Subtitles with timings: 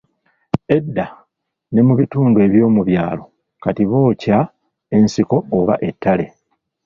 [0.75, 1.03] Edda,
[1.73, 3.23] ne mu bitundu eby'omu byalo
[3.63, 4.39] kati bookya
[4.97, 6.25] ensiko oba ettale.